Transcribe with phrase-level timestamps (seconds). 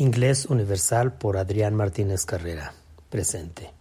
[0.00, 2.72] Inglés Universal por Adrián Martínez Carrera.
[3.10, 3.72] Presente.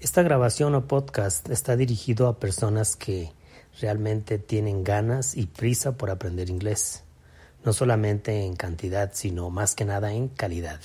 [0.00, 3.30] Esta grabación o podcast está dirigido a personas que
[3.78, 7.04] realmente tienen ganas y prisa por aprender inglés,
[7.62, 10.80] no solamente en cantidad, sino más que nada en calidad,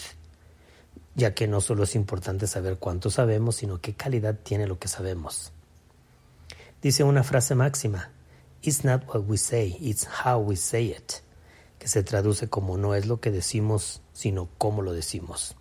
[1.15, 4.89] ya que no solo es importante saber cuánto sabemos, sino qué calidad tiene lo que
[4.89, 5.53] sabemos.
[6.81, 8.11] Dice una frase máxima,
[8.61, 11.21] It's not what we say, it's how we say it
[11.79, 15.55] que se traduce como no es lo que decimos, sino cómo lo decimos.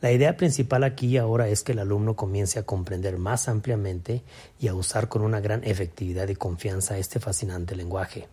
[0.00, 4.22] La idea principal aquí y ahora es que el alumno comience a comprender más ampliamente
[4.60, 8.28] y a usar con una gran efectividad y confianza este fascinante lenguaje.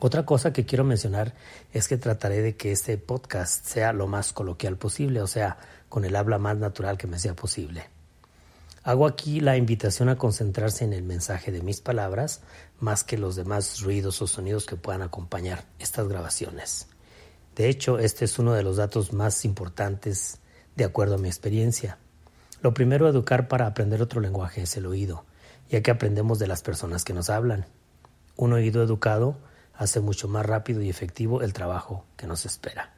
[0.00, 1.32] Otra cosa que quiero mencionar
[1.72, 5.58] es que trataré de que este podcast sea lo más coloquial posible, o sea,
[5.88, 7.84] con el habla más natural que me sea posible.
[8.84, 12.40] Hago aquí la invitación a concentrarse en el mensaje de mis palabras
[12.80, 16.88] más que los demás ruidos o sonidos que puedan acompañar estas grabaciones.
[17.54, 20.40] De hecho, este es uno de los datos más importantes
[20.74, 21.98] de acuerdo a mi experiencia.
[22.60, 25.24] Lo primero a educar para aprender otro lenguaje es el oído,
[25.70, 27.66] ya que aprendemos de las personas que nos hablan.
[28.34, 29.36] Un oído educado
[29.74, 32.92] hace mucho más rápido y efectivo el trabajo que nos espera.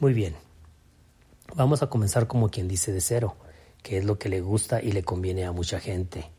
[0.00, 0.34] Muy bien,
[1.54, 3.36] vamos a comenzar como quien dice de cero
[3.84, 6.30] que es lo que le gusta y le conviene a mucha gente.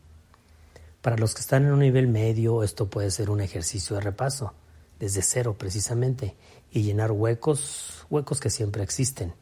[1.03, 4.55] Para los que están en un nivel medio, esto puede ser un ejercicio de repaso,
[4.99, 6.35] desde cero precisamente,
[6.71, 9.35] y llenar huecos, huecos que siempre existen.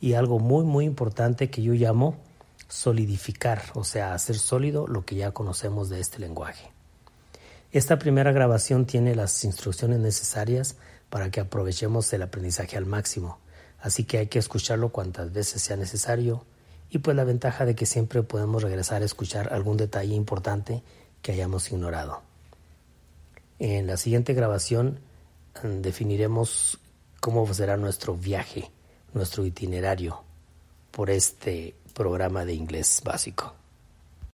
[0.00, 2.18] Y algo muy, muy importante que yo llamo
[2.68, 6.70] solidificar, o sea, hacer sólido lo que ya conocemos de este lenguaje.
[7.72, 10.76] Esta primera grabación tiene las instrucciones necesarias
[11.08, 13.40] para que aprovechemos el aprendizaje al máximo,
[13.80, 16.44] así que hay que escucharlo cuantas veces sea necesario
[16.90, 20.82] y pues la ventaja de que siempre podemos regresar a escuchar algún detalle importante
[21.22, 22.22] que hayamos ignorado.
[23.58, 24.98] En la siguiente grabación
[25.62, 26.78] mm, definiremos
[27.20, 28.70] cómo será nuestro viaje,
[29.14, 30.22] nuestro itinerario
[30.90, 33.59] por este programa de inglés básico.